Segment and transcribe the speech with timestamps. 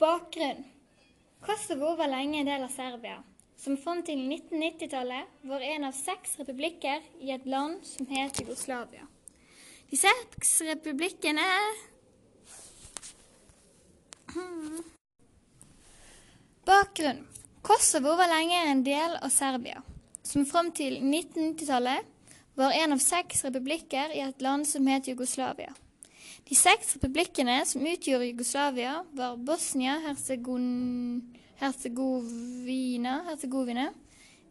[0.00, 0.64] Bakgrunn
[1.40, 3.18] Kosovo var lenge en del av Serbia,
[3.56, 9.04] som fram til 1990-tallet var en av seks republikker i et land som het Jugoslavia.
[9.90, 11.44] De seks republikkene
[16.64, 17.20] Bakgrunn
[17.60, 19.84] Kosovo var lenge en del av Serbia,
[20.24, 22.08] som fram til 1990-tallet
[22.56, 25.76] var en av seks republikker i et land som het Jugoslavia.
[26.48, 31.20] De seks republikkene som utgjorde Jugoslavia, var Bosnia-Hercegovina,
[33.28, 33.92] Herzegovina,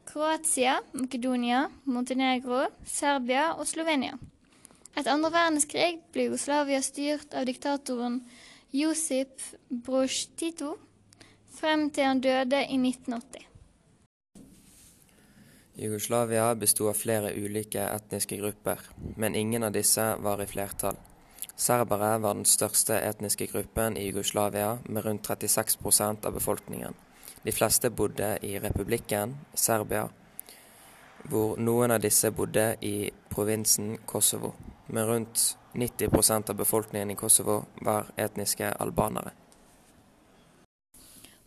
[0.10, 4.18] Kroatia, Makedonia, Montenegro, Serbia og Slovenia.
[4.98, 8.22] Etter andre verdenskrig ble Jugoslavia styrt av diktatoren
[8.74, 10.76] Josip Broz Tito
[11.60, 13.46] frem til han døde i 1980.
[15.80, 18.82] Jugoslavia besto av flere ulike etniske grupper,
[19.16, 20.98] men ingen av disse var i flertall.
[21.60, 26.94] Serbere var den største etniske gruppen i Jugoslavia, med rundt 36% av befolkningen.
[27.44, 30.06] De fleste bodde i republikken Serbia,
[31.28, 34.54] hvor noen av disse bodde i provinsen Kosovo.
[34.88, 39.34] Med rundt 90% av befolkningen i Kosovo var etniske albanere.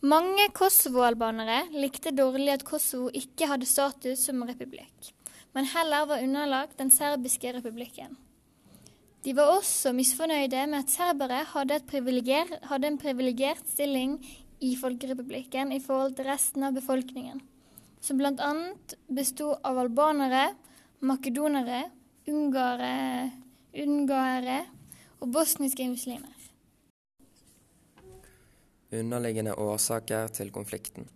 [0.03, 5.13] Mange kosovo-albanere likte dårlig at Kosovo ikke hadde status som republikk,
[5.57, 8.19] men heller var underlagt den serbiske republikken.
[9.23, 11.79] De var også misfornøyde med at serbere hadde,
[12.67, 14.17] hadde en privilegert stilling
[14.63, 17.39] i folkerepublikken i forhold til resten av befolkningen,
[18.03, 18.51] som bl.a.
[19.15, 20.49] bestod av albanere,
[21.07, 21.85] makedonere,
[22.27, 23.31] ungare,
[23.79, 24.61] ungarere
[25.23, 26.35] og bosniske muslimer.
[28.93, 31.07] Underliggende årsaker til konflikten.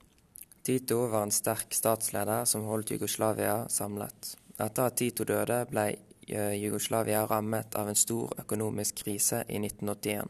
[0.63, 4.37] Tito var en sterk statsleder som holdt Jugoslavia samlet.
[4.57, 5.91] Etter at Tito døde, ble
[6.29, 10.29] Jugoslavia rammet av en stor økonomisk krise i 1981.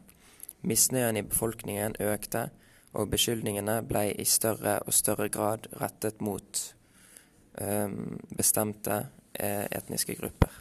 [0.61, 2.49] Misnøyen i befolkningen økte,
[2.97, 6.61] og beskyldningene ble i større og større grad rettet mot
[7.61, 10.53] um, bestemte eh, etniske grupper.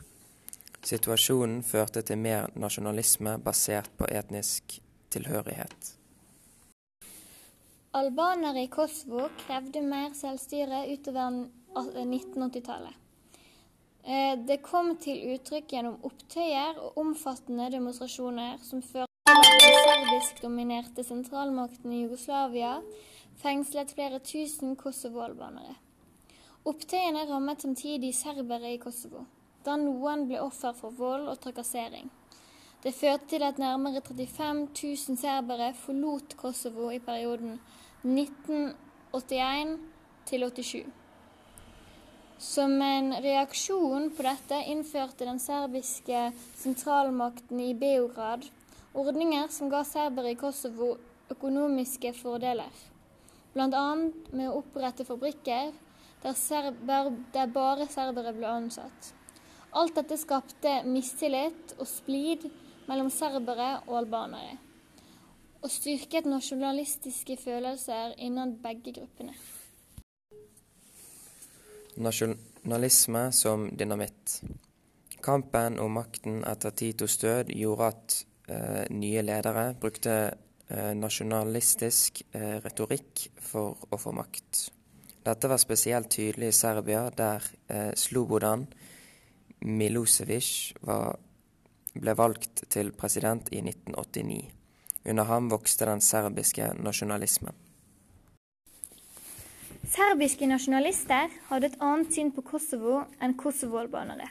[0.86, 4.78] Situasjonen førte til mer nasjonalisme basert på etnisk
[5.10, 5.94] tilhørighet.
[7.96, 11.46] Albanere i Kosovo krevde mer selvstyre utover
[11.76, 13.05] 1980-tallet.
[14.46, 21.90] Det kom til uttrykk gjennom opptøyer og omfattende demonstrasjoner som førte til den serbisk-dominerte sentralmakten
[21.90, 22.76] i Jugoslavia
[23.42, 25.74] fengslet flere tusen kosovo-albanere.
[26.66, 29.24] Opptøyene rammet samtidig serbere i Kosovo,
[29.66, 32.06] da noen ble offer for vold og trakassering.
[32.82, 37.58] Det førte til at nærmere 35 000 serbere forlot Kosovo i perioden
[38.04, 39.78] 1981
[40.30, 41.05] til 87.
[42.38, 46.18] Som en reaksjon på dette innførte den serbiske
[46.60, 48.44] sentralmakten i Beograd
[48.92, 50.90] ordninger som ga serbere i Kosovo
[51.32, 52.68] økonomiske fordeler,
[53.54, 53.86] bl.a.
[54.36, 55.72] med å opprette fabrikker
[56.22, 59.12] der, serber, der bare serbere ble ansatt.
[59.72, 62.44] Alt dette skapte mistillit og splid
[62.86, 64.58] mellom serbere og albanere,
[65.64, 69.32] og styrket nasjonalistiske følelser innen begge gruppene.
[71.96, 74.40] Nasjonalisme som dynamitt.
[75.24, 78.16] Kampen om makten etter Titos død gjorde at
[78.48, 80.16] eh, nye ledere brukte
[80.68, 84.66] eh, nasjonalistisk eh, retorikk for å få makt.
[85.26, 88.68] Dette var spesielt tydelig i Serbia, der eh, Slobodan
[89.66, 91.16] Milosevic var,
[91.96, 94.42] ble valgt til president i 1989.
[95.06, 97.65] Under ham vokste den serbiske nasjonalismen.
[99.96, 104.26] Serbiske nasjonalister hadde et annet syn på Kosovo enn kosovo-albanere.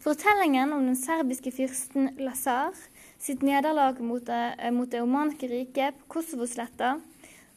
[0.00, 2.72] Fortellingen om den serbiske fyrsten Lazar
[3.20, 7.00] sitt nederlag mot, eh, mot det omanske riket på Kosovosletta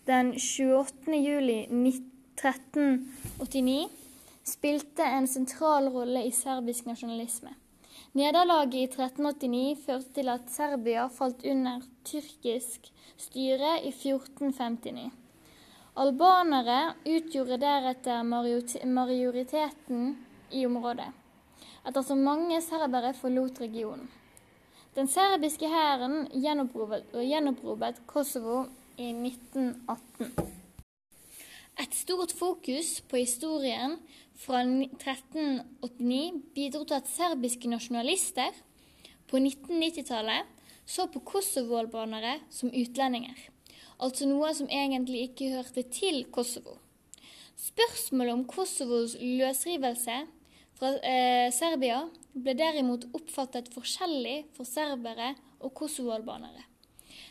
[0.10, 1.16] den 28.
[1.16, 3.88] juli 1389
[4.44, 7.56] spilte en sentral rolle i serbisk nasjonalisme.
[8.20, 15.29] Nederlaget i 1389 førte til at Serbia falt under tyrkisk styre i 1459.
[16.00, 20.14] Albanere utgjorde deretter majoriteten
[20.56, 21.10] i området,
[21.84, 24.06] ettersom mange serbere forlot regionen.
[24.96, 28.62] Den serbiske hæren gjenopprobet Kosovo
[28.96, 30.32] i 1918.
[31.84, 34.00] Et stort fokus på historien
[34.40, 38.56] fra 1389 bidro til at serbiske nasjonalister
[39.28, 40.48] på 1990-tallet
[40.88, 43.50] så på kosovo-albanere som utlendinger
[44.00, 46.78] altså noe som egentlig ikke hørte til Kosovo.
[47.60, 50.22] Spørsmålet om Kosovos løsrivelse
[50.80, 56.64] fra eh, Serbia ble derimot oppfattet forskjellig for serbere og kosovoalbanere.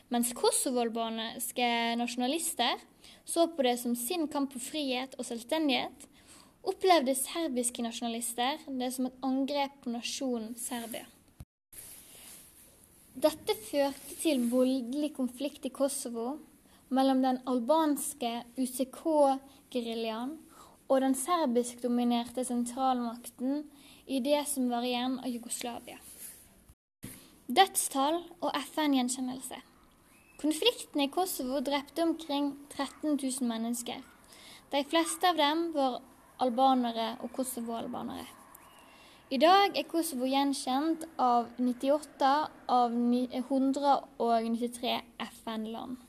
[0.09, 1.67] mens kosovo-albanske
[2.00, 2.81] nasjonalister
[3.29, 6.06] så på det som sin kamp for frihet og selvstendighet,
[6.65, 11.05] opplevde serbiske nasjonalister det som et angrep på nasjonen Serbia.
[13.19, 16.38] Dette førte til voldelig konflikt i Kosovo
[16.88, 20.37] mellom den albanske UCK-geriljaen
[20.88, 23.64] og den serbisk-dominerte sentralmakten
[24.08, 25.99] i det som var igjen av Jugoslavia.
[27.49, 29.61] Dødstall og FN-gjenkjennelse.
[30.40, 34.02] Konflikten i Kosovo drepte omkring 13 000 mennesker.
[34.70, 36.00] De fleste av dem var
[36.38, 38.26] albanere og kosovo-albanere.
[39.29, 42.29] I dag er Kosovo gjenkjent av 98
[42.73, 44.94] av 193
[45.26, 46.07] FN-land.